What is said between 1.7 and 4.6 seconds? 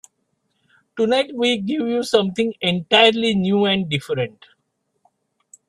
you something entirely new and different.